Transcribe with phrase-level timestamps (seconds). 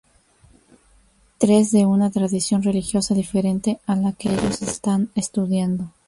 [1.37, 5.91] Tres de una tradición religiosa diferente a la que ellos están estudiando.